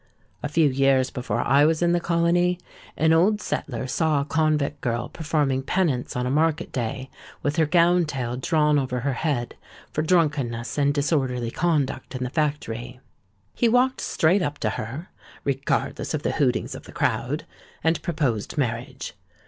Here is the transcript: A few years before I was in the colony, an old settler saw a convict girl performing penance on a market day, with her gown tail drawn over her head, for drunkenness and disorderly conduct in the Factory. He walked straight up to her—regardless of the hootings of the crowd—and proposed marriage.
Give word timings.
A 0.41 0.49
few 0.49 0.67
years 0.67 1.11
before 1.11 1.41
I 1.41 1.63
was 1.63 1.83
in 1.83 1.91
the 1.91 1.99
colony, 1.99 2.57
an 2.97 3.13
old 3.13 3.39
settler 3.39 3.85
saw 3.85 4.19
a 4.21 4.25
convict 4.25 4.81
girl 4.81 5.09
performing 5.09 5.61
penance 5.61 6.15
on 6.15 6.25
a 6.25 6.31
market 6.31 6.71
day, 6.71 7.11
with 7.43 7.57
her 7.57 7.67
gown 7.67 8.05
tail 8.05 8.35
drawn 8.35 8.79
over 8.79 9.01
her 9.01 9.13
head, 9.13 9.53
for 9.91 10.01
drunkenness 10.01 10.79
and 10.79 10.91
disorderly 10.91 11.51
conduct 11.51 12.15
in 12.15 12.23
the 12.23 12.31
Factory. 12.31 12.99
He 13.53 13.69
walked 13.69 14.01
straight 14.01 14.41
up 14.41 14.57
to 14.61 14.71
her—regardless 14.71 16.15
of 16.15 16.23
the 16.23 16.31
hootings 16.31 16.73
of 16.73 16.85
the 16.85 16.91
crowd—and 16.91 18.01
proposed 18.01 18.57
marriage. 18.57 19.13